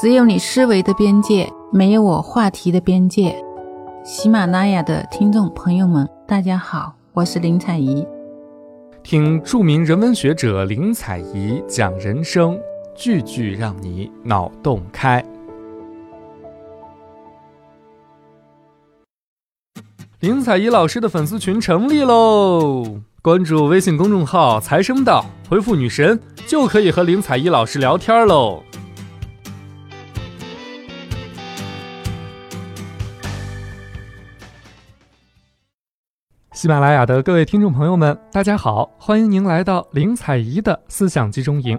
[0.00, 3.36] 只有你思维的边界，没有我话题的边界。
[4.02, 8.06] 喜马拉雅的听众朋友们，大家好，我是林采宜。
[9.02, 12.58] 听著名人文学者林采宜讲人生，
[12.94, 15.22] 句句让你脑洞开。
[20.20, 23.02] 林采宜老师的粉丝群成立喽！
[23.20, 28.62] 关注微信公众号“财生道”，回复“女神”就可以和林采宜老师聊天喽。
[36.60, 41.78] 喜马拉雅的各位听众朋友们，大家好，欢迎您来到林采宜的思想集中营。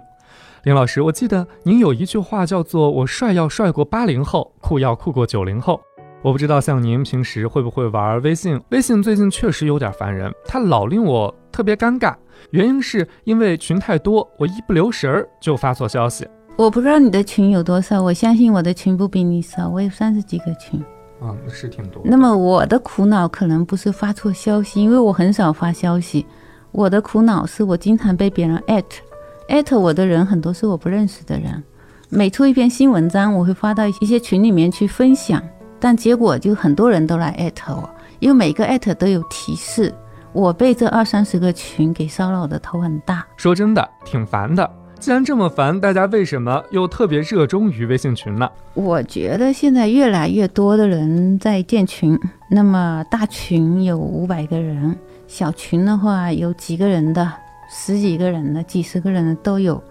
[0.64, 5.80] 林老师，我记得您有一句话叫做“我帅要帅过八零后，酷要酷过九零后”。
[6.20, 8.60] 我不知道像您平时会不会玩微信？
[8.70, 12.16] 微信最近确实有点烦人，它老令我特别尴尬。
[12.50, 16.26] 原因是因为群太多，我一不留神儿就发错消息。
[16.56, 20.84] 我不知道你的群有多少，我相信我的群不比你少，我有三十几个群。
[21.22, 22.02] 啊，是挺多。
[22.04, 26.26] 那么我的苦恼可能不是发错消息，因为我很少发消息。
[26.72, 29.02] 我的苦恼是我经常被别人艾特，
[29.48, 31.62] 艾特我的人很多是我不认识的人。
[32.08, 35.42] 每出一篇新文章，我会发到一些群里面去分享，
[35.78, 39.94] 但结果就很多人都来艾特我，因为每个艾特都有提示。
[40.32, 43.22] 我被这二三十个群给骚扰的头很大。
[43.36, 44.68] 说真的，挺烦的。
[45.02, 48.48] 既然这么烦，大家为什么又特别热衷于微信群呢？
[48.72, 52.16] 我觉得现在越来越多的人在建群，
[52.48, 57.32] 那么大群有五百个人，小群的话有几个人的，
[57.68, 59.82] 十几个人的，几十个人的都有。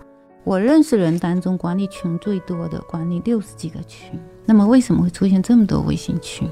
[0.45, 4.17] 我认识人当中管理群最多的，管理六十几个群。
[4.45, 6.47] 那么为什么会出现这么多微信群？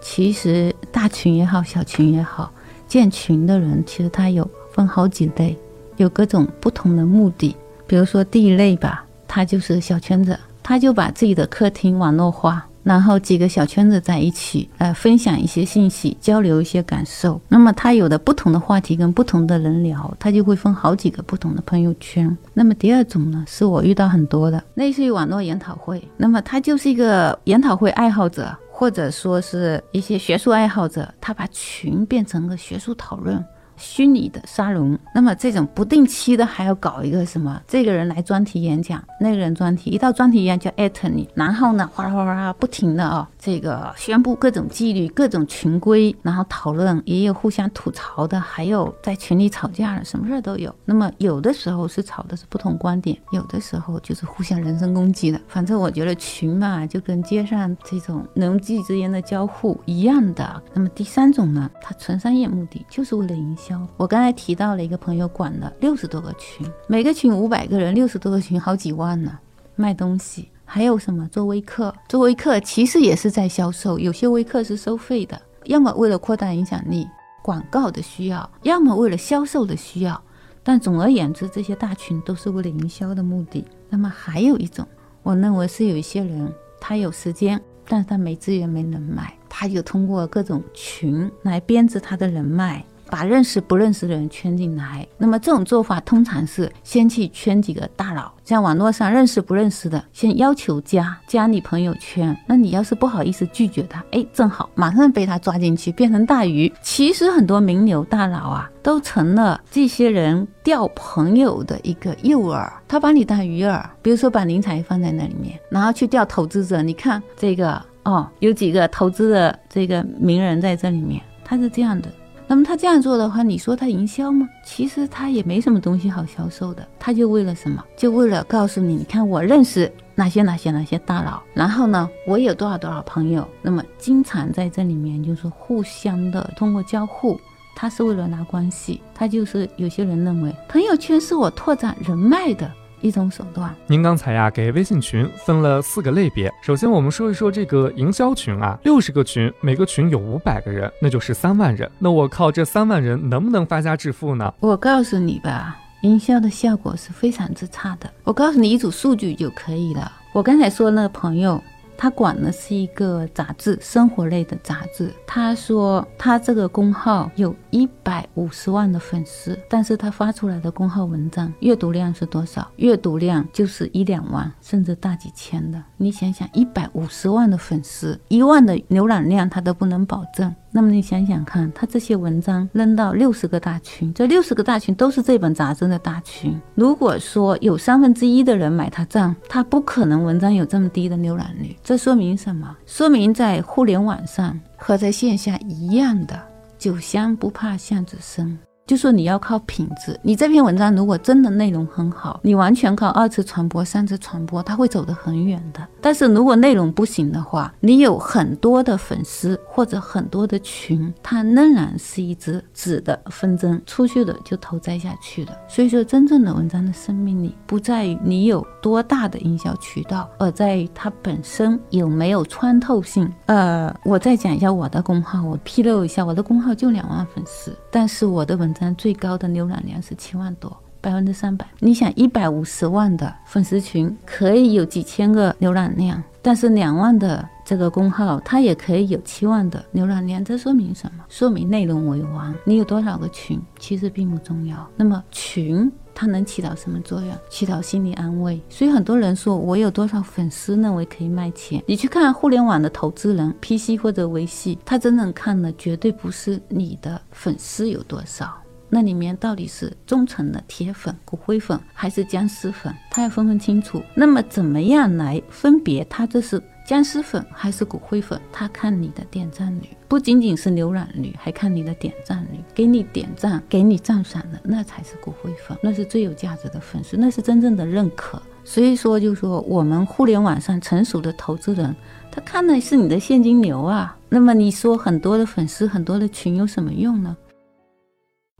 [0.00, 2.50] 其实大群也好，小群也好，
[2.88, 5.56] 建群的人其实他有分好几类，
[5.96, 7.54] 有各种不同的目的。
[7.86, 17.40] 比如说第一类吧，他就是小圈子，他就把自己的客厅网络化，然后几个小圈子在一起，呃，分享一些信息，交流一些感受。
[17.48, 22.36] 那么他有的不同的话题跟不同的人聊，他就会分好几个不同的朋友圈。
[22.52, 33.44] 那么第二种呢，是我遇到很多的，类似于网络研讨会，那么他就是一个研讨会爱好者，或者说是一些学术爱好者，他把群变成了学术讨论。
[33.76, 37.60] 虚拟的沙龙，那么这种不定期的还要搞一个什么？
[37.66, 50.74] 这个人来专题演讲，那个人专题一到专题演讲就艾特你，然后呢哗啦哗啦不停的啊，这个宣布各种纪律、各种群规，然后讨论，也有互相吐槽的，还有在群里吵架的，什么事儿都有。
[50.84, 55.40] 那么有的时候是吵的是不同观点，有的时候就是互相人身攻击的。
[55.48, 60.62] 反正我觉得群嘛，就跟街上这种人际之间的交互一样的。
[60.72, 63.63] 那么第三种呢，它纯商业目的，就是为了营销
[63.96, 69.38] 我刚才提到了一个朋友管了六十多个群，每个群五百个人，六十多个群好几万呢。
[69.76, 71.94] 卖东西还有什么做微课？
[72.08, 77.06] 做微课其实也是在销售，有些微课是收费的，要么为了扩大影响力、
[77.42, 80.20] 广告的需要，要么为了销售的需要。
[80.62, 83.64] 但总而言之，这些大群都是为了营销的目的。
[83.88, 84.86] 那么还有一种，
[85.22, 92.84] 我认为是有一些人他有时间，但是他没资源、没人脉，他就通过各种群来编织他的人脉。
[93.10, 102.36] 把认识不认识的人圈进来，那么这种做法通常是先去圈几个大佬，像网络上认识不认识的，先要求加加你朋友圈。
[102.46, 106.72] 那你要是不好意思拒绝他，哎，正好马上被他抓进去，变成大鱼。
[106.82, 112.70] 其实很多名流大佬啊，都成了这些人钓朋友的一个诱饵。
[112.88, 116.82] 他把你当鱼饵，比如说把林采放在那里面，然后去钓投资者。
[116.82, 122.08] 你看这个哦，有几个投资的这个名人在这里面，他是这样的。
[122.46, 124.48] 那么他这样做的话，你说他营销吗？
[124.64, 127.82] 其实他也没什么东西好销售的，他就为了什么？
[127.96, 137.40] 就为了告诉你，你看我认识哪些哪些哪些大佬，然后呢，我有多少多少朋友，那么经常在这里面就是互相的通过交互，
[137.74, 142.70] 他是为了拿关系，他就是有些人认为朋友圈是我拓展人脉的。
[143.04, 143.72] 一种手段。
[143.86, 146.50] 您刚才呀，给微信群分了四个类别。
[146.62, 151.88] 首先，我们说一说这个营销群啊，六十个群，每个群有五百个人，那就是三万人。
[151.98, 154.52] 那我靠这三万人能不能发家致富呢？
[154.58, 158.10] 我告诉你吧，营销的效果是非常之差的。
[158.24, 160.10] 我告诉你一组数据就可以了。
[160.32, 161.62] 我刚才说那个朋友。
[161.96, 165.12] 他管的是一个杂志，生活类的杂志。
[165.26, 172.70] 他说他这个公号有一百五十万的粉丝，但是他发出来的公号文章阅读量是多少？
[172.76, 175.82] 阅读量就是一两万，甚至大几千的。
[175.96, 180.54] 你想想，一百五十万的粉丝，一万的浏览量他都不能保证。
[180.76, 186.60] 那么你想想看，他这些文章扔到六十个大群，这六十个大群都是这本杂志的大群。
[186.74, 191.76] 如果说有三分之一的人买他账，他不可能文章有这么低的浏览率。
[191.84, 192.76] 这说明什么？
[192.86, 196.36] 说明在互联网上和在线下一样的，
[196.76, 198.58] 酒香不怕巷子深。
[198.86, 205.80] 就说你要靠品质，你这篇文章如果真的内容很好，你完全靠二次传播、三次传播，它会走得很远的。
[206.02, 215.58] 但是如果内容不行的话，你有很多的粉丝或者很多的群，它仍然是一只纸的风筝，出去的就投栽下去的。
[215.66, 223.32] 所以说，真正的文章的生命力不在于你有多大的营销渠道，而在于它本身有没有穿透性。
[223.46, 228.73] 呃，我再讲一下我的公号，我披露一下，我的公号就两万粉丝，但是我的文。
[228.96, 231.66] 最高的浏览量是七万多，百分之三百。
[231.78, 240.44] 你想，一百五十万的粉丝群可以有几千个浏览量，但是两万的这个公号，它也可以有七万的浏览量。
[240.44, 241.24] 这说明什么？
[241.28, 242.54] 说明内容为王。
[242.64, 244.86] 你有多少个群，其实并不重要。
[244.96, 247.30] 那么群它能起到什么作用？
[247.50, 248.60] 起到心理安慰。
[248.68, 251.82] 所以很多人说我有多少粉丝，认为可以卖钱。
[251.86, 258.54] 你去看互联网的投资人，PC 或者微信，他真正看的绝对不是你的粉丝有多少。
[258.94, 262.94] 那里面到底是忠诚的铁粉、骨灰粉还是僵尸粉？
[263.10, 264.00] 他要分分清楚。
[264.14, 268.40] 那么怎么样来分别他这是僵尸粉还是骨灰粉？
[268.52, 272.60] 他看你的点赞率，不仅仅是浏览率，还看你的点赞率。
[272.72, 278.40] 给你点赞、给你赞赏的，那才是骨灰粉，那是最有价值的粉丝，那是真正的认可。
[278.62, 281.92] 所以说，就是说我们互联网上成熟的投资人，
[282.30, 284.16] 他看的是你的现金流啊。
[284.28, 287.36] 那么你说很多的粉丝、很多的群有什么用呢？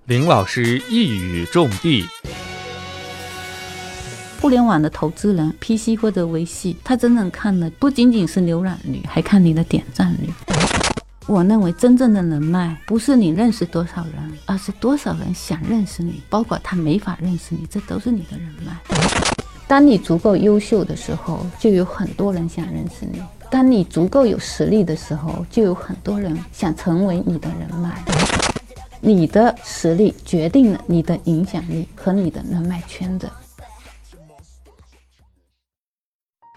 [0.07, 2.07] 林老师一语中的。
[4.39, 10.29] 互联网的投资人，PC 或者微信，他真正看的不仅仅是浏览率，还看你的点赞率。
[11.27, 18.77] 我认为真正的人脉不是你认识多少人，而是多少人想认识你，包括他没法认识你，这都是你的人脉。
[19.67, 28.05] 当你足够优秀的时候，就有很多人想认识你；当你足够有实力的时候，就有很多人想成为你的人脉。
[29.05, 33.31] 你的实力决定了你的影响力和你的人脉圈子。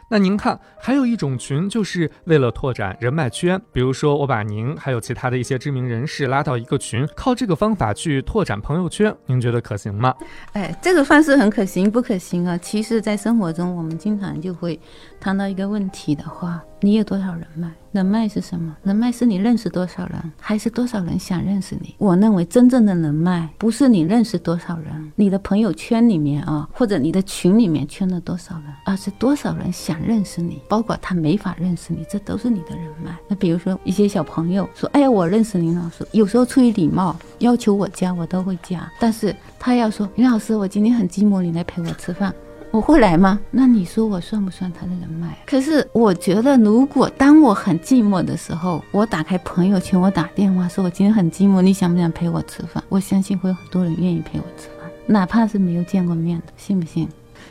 [0.09, 10.15] 那您看，还有一种群，就是为了拓展人脉圈，比如说我把您还有其他的一些知名人士拉到一个群，靠这个方法去拓展朋友圈，您觉得可行吗？
[10.53, 12.57] 哎，这个方式很可行，不可行啊？
[12.59, 14.79] 其实，在生活中，我们经常就会
[15.19, 16.61] 谈到一个问题的话。
[16.79, 17.71] 你有多少人脉？
[17.91, 18.77] 人脉是什么？
[18.83, 21.95] 人脉是你认识多少人，还是多少人想认识你？
[21.97, 33.17] 我认为真正的人脉不是你认识多少人，你的朋友圈里面啊，或者你的群里面圈了多少人，而是多少人想认识你，包括他没法认识你，这都是你的人脉。
[33.27, 38.87] 那比如说一些小朋友说：“哎呀，我认识林老师。”有时候出于礼貌要求我加，我都会加。
[38.99, 42.31] 但是他要说：“林老师，我今天很寂寞，你来陪我吃饭。”
[42.71, 43.39] 我会来吗？
[43.49, 45.37] 那你说我算不算他的人脉？
[45.45, 57.07] 可是我觉得，如果当我很寂寞的时候，我打开朋友圈，我打电话说：“我今天很寂寞，你想不想陪我吃饭？”我相信会有很多人愿意陪我吃饭，哪怕是没有见过面的，信不信？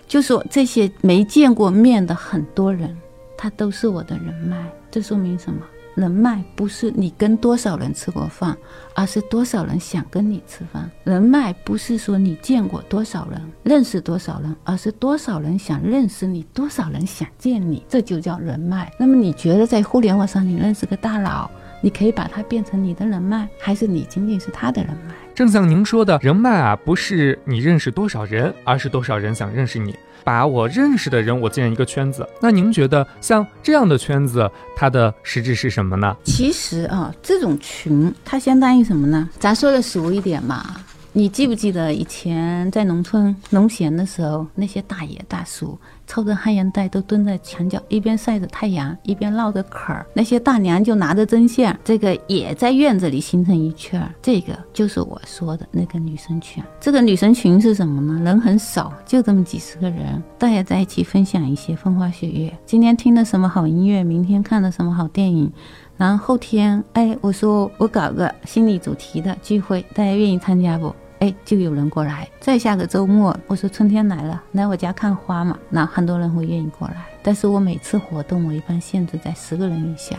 [0.07, 2.97] 就说这些没见过面的很多人，
[3.37, 4.57] 他都是我的人脉，
[4.91, 5.61] 这说明什么？
[5.97, 8.55] 人脉不是你跟多少人吃过饭，
[8.95, 10.91] 而是多少人想跟你吃饭。
[11.05, 18.93] 人脉不是说你见过多少人，认识多少人，而是多少人想认识你，多少人想见你，这就叫人脉。
[18.99, 21.51] 那么你觉得在互联网上你认识个大佬，
[21.81, 25.15] 你可以把他变成你的人脉，还是你仅仅是他的人脉？
[25.35, 29.97] 正像您说的，人脉啊，不是你认识多少人，而是多少人想认识你。
[30.27, 32.29] 把我认识的人，我建一个圈子。
[32.41, 36.17] 那您觉得像这样的圈子，它的实质是什么呢？
[36.25, 39.29] 其实啊，这种群它相当于什么呢？
[39.39, 40.81] 咱说的俗一点嘛。
[41.19, 50.05] 你记不记得以前在农村农闲的时候，那些大爷大叔抽着旱烟袋，都蹲在墙角，一边晒着太阳，一边唠着嗑儿。
[50.13, 54.13] 那些大娘就拿着针线，这个也在院子里形成一圈儿。
[54.21, 56.63] 这个就是我说的那个女生群。
[56.79, 58.23] 这个女生群是什么呢？
[58.23, 62.55] 人很少，就这么几十个人，大家在一起分享一些风花雪月。
[62.67, 65.51] 今天听的什么好音乐，明天看的什么好电影，
[65.97, 70.95] 然后后天，哎，我说我搞个心理主题的聚会，大家愿意参加不？
[71.21, 72.29] 哎，就有人过来。
[72.41, 77.07] 再下个周末，我说春天来了，来我家看花嘛，那很多人会愿意过来。
[77.23, 80.17] 但是我每次活动，我一般限制在十个人以下。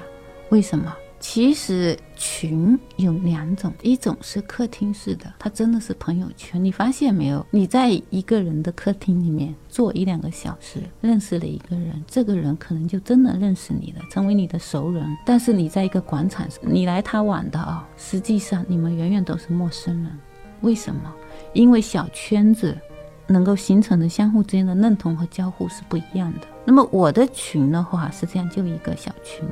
[0.50, 0.94] 为什么？
[1.20, 6.64] 其实群有两种，一种是客厅式的，它真的是朋友圈。
[6.64, 7.44] 你发现没有？
[7.50, 15.04] 你在一个人的客厅里面坐一两个小时，认识了一个人，这个人可能就真的认识你了，成为你的熟人。
[15.26, 20.12] 但是你在一个广场上，你来他往的啊，实际上你们远远都是陌生人。
[20.62, 21.14] 为什么？
[21.54, 22.78] 因为小圈子
[23.28, 26.48] 能够形成的相互之间的认同和交互是不一样的。
[26.66, 29.48] 那么我的群的话，实际上就一个小群。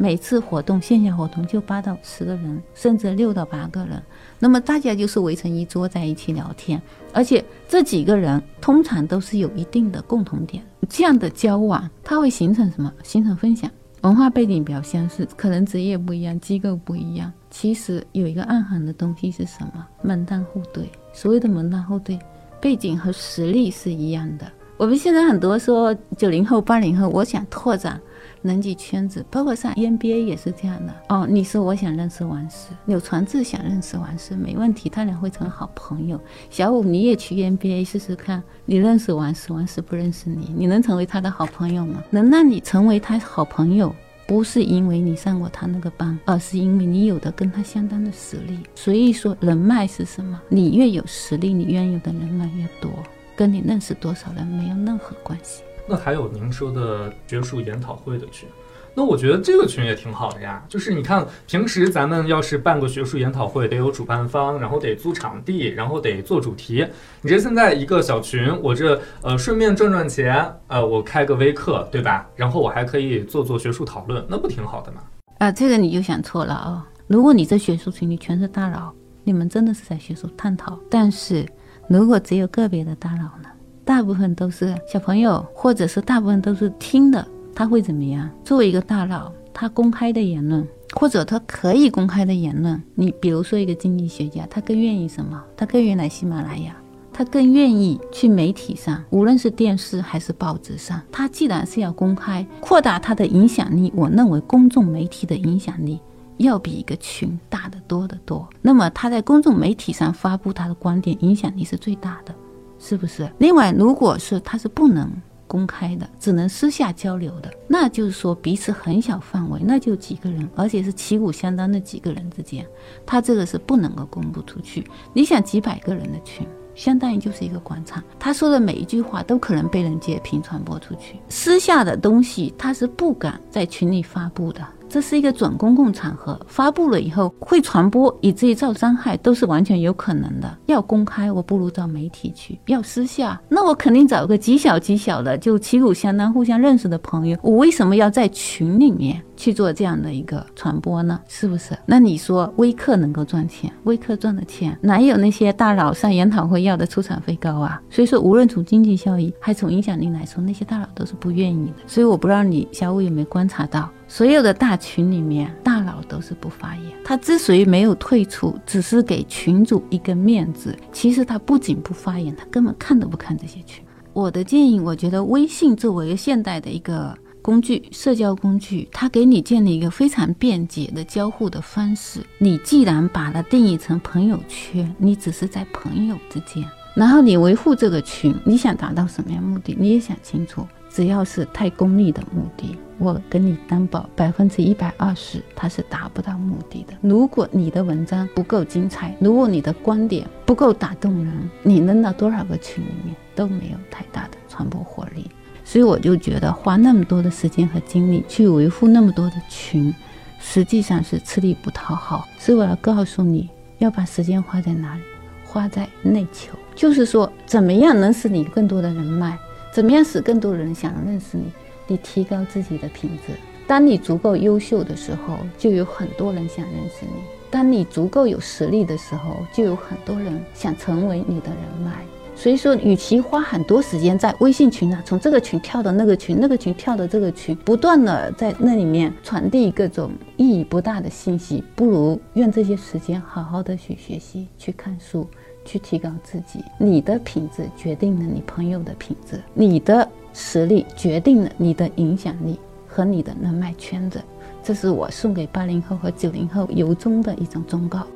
[0.00, 4.00] 每次活动，线下活动就八到十个人，甚至六到八个人。
[4.38, 6.80] 那么大家就是围成一桌在一起聊天，
[7.12, 10.62] 而且这几个人通常都是有一定的共同点。
[10.88, 12.92] 这样的交往，它会形成什么？
[13.02, 13.68] 形成分享。
[14.02, 17.32] 文化背景比较相似，可能职业不一样，机构不一样。
[17.50, 19.86] 其实有一个暗含的东西是什么？
[20.02, 20.88] 门当户对。
[21.12, 22.18] 所谓的门当户对，
[22.60, 24.46] 背景和实力是一样的。
[24.76, 28.00] 我们现在很多说九零后、八零后，我想拓展。
[28.42, 31.26] 人际圈子，包括上 NBA 也是这样的哦。
[31.28, 36.20] 你说我想认识王石，柳传志想认识王石，没问题，他俩会成好朋友。
[36.50, 42.02] 小五你也去 NBA 试试看，你认识王石，王石不认识你，你能成为他的好朋友吗？
[42.10, 43.94] 能让你成为他好朋友，
[44.26, 48.58] 不是因为你上过他那个班，而是因为你有的跟他相当的实力。
[48.74, 50.40] 所以说人脉是什么？
[50.48, 52.90] 你越有实力，你拥有的人脉越多，
[53.34, 55.62] 跟你认识多少人没有任何关系。
[55.88, 58.46] 那还有您说的学术研讨会的群，
[58.94, 60.62] 那我觉得这个群也挺好的呀。
[60.68, 66.86] 就是你看，平时咱们要是办个学术研讨会，得有主办方，然后得租场地，然后得做主题。
[67.22, 72.28] 你这现在一个小群，我这呃顺便赚赚钱，呃我开个微课，对吧？
[72.36, 75.00] 然后我还可以做做学术讨论，那不挺好的吗？
[75.38, 76.86] 啊，这个你就想错了啊！
[77.06, 78.92] 如果你这学术群里全是大佬，
[79.24, 80.78] 你们真的是在学术探讨。
[80.90, 81.46] 但是
[81.88, 83.48] 如果只有个别的大佬呢？
[83.88, 88.28] 大部分都是小朋友，或者是大部分都是听的，他会怎么样？
[88.44, 95.42] 作为一个大佬，他公开的言论，或者他可以公开的言论，你比如说一个经济学家，他更愿意什么？
[95.56, 96.76] 他更愿意来喜马拉雅，
[97.14, 105.98] 他更愿意去媒体上，无论是电视还是报纸上，他既然是要公开，扩大他的影响力，我认为公众媒体的影响力
[106.36, 108.46] 要比一个群大得多得多。
[108.60, 112.34] 那么他在公众媒体上发布他的观点，影响力是最大的。
[112.78, 113.30] 是不是？
[113.38, 115.10] 另外，如果是他是不能
[115.46, 122.66] 公开的，只能私下交流的，那就是说彼此很小范围，那就几个人，而且是旗鼓相当的几个人之间，
[123.06, 124.86] 他这个是不能够公布出去。
[125.12, 131.18] 你想几百个人的群，相当于就是一个广场，他说的每一句话都可能被人截屏传播出去。
[131.28, 134.60] 私下的东西他是不敢在群里发布的。
[134.88, 140.58] 这是一个准公共场合，发布了以后会传播，以至于造伤害，都是完全有可能的。
[140.66, 147.36] 要公开，我不如找媒体去；要私下，那我肯定找个极小极小的，就旗鼓相当、互相认识的朋友。
[147.42, 151.20] 我为什么要在群里面去做这样的一个传播呢？
[151.28, 151.76] 是不是？
[151.84, 153.70] 那你说微课能够赚钱？
[153.84, 157.80] 微课赚的钱哪有那些大佬上研讨会要的出场费高啊？
[157.90, 161.74] 所以说，无论从经济效益还从影响力来说，那些大佬都是不愿意的。
[161.86, 163.90] 所以我不知道你小五有没有观察到。
[164.08, 166.84] 所有的大群里面，大佬都是不发言。
[167.04, 170.76] 他之所以没有退出，只是给群主一个面子。
[170.90, 173.84] 其实他不仅不发言，他根本看都不看这些群。
[174.14, 182.20] 我的建议，我觉得微信作为现代的一个工具，社交工具，它给你建立一个非常便捷的交互的方式。
[182.38, 190.66] 你既然把它定义成朋友圈，你只是在朋友之间，然后你维护这个群，你想达到什么样目的，你也想清楚。
[190.90, 196.94] 只要是太功利的目的，我跟你担保百分之一百二十，它是达不到目的的。
[197.00, 205.30] 如果你的文章不够精彩，如果你的观点不够打动人，你扔到多少个群里面都没有太大的传播活力。
[205.64, 209.94] 所以我就觉得花那么多的时间和精力去维护那么多的群，
[210.40, 212.26] 实际上是吃力不讨好。
[212.38, 215.02] 所以我要告诉你，要把时间花在哪里？
[215.44, 219.38] 花在内求，就是说怎么样能使你更多的人脉。
[219.70, 221.44] 怎么样使更多人想认识你？
[221.88, 223.32] 你提高自己的品质。
[223.66, 231.92] 当你足够优秀的时候，就有很多人想认识你；当你足够有实力的时候，就有很多人想成为你的人脉。
[232.36, 245.26] 所以说，与其花很多时间在微信群啊，从这个群跳到那个群，那个群跳到这个群，不断的在那里面传递各种意义不大的信息，不如用这些时间好好的去学习，去看书。
[245.64, 254.22] 去提高自己，你的品质决定了你朋友的品质，你的实力决定了你的影响力和你的人脉圈子。
[254.62, 258.06] 这是我送给八零后和九零后由衷的一种忠告。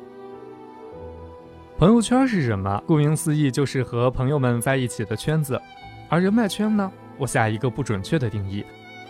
[1.77, 2.81] 朋友圈是什么？
[2.85, 5.59] 顾名思义，就是和朋友们在一起的圈子。
[6.07, 6.91] 而人脉圈呢？
[7.17, 8.63] 我下一个不准确的定义。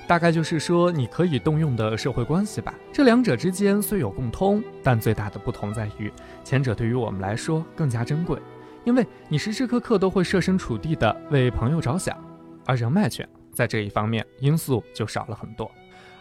[0.06, 2.74] 大概就是说你可以动用的社会关系吧。
[2.92, 6.12] 这两者之间虽有共通，但最大的不同在于，
[6.44, 8.38] 前者对于我们来说更加珍贵，
[8.84, 12.18] 因为你时时刻刻都会设身处地的为朋友着想，
[12.66, 15.70] 而人脉圈在这一方面因素就少了很多。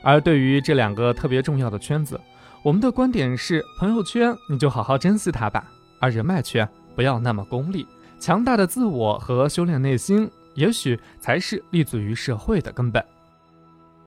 [0.02, 2.20] 而对于这两个特别重要的圈子，
[2.62, 5.64] 我们的观点是：朋友圈你就好好珍惜它吧，
[6.00, 7.86] 而人脉圈不要那么功利。
[8.18, 13.04] 强大的自我和修炼内心，也许才是立足于社会的根本。